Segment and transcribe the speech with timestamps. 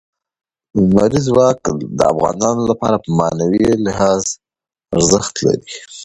[0.75, 1.59] لمریز ځواک
[1.97, 4.23] د افغانانو لپاره په معنوي لحاظ
[4.95, 5.73] ارزښت لري.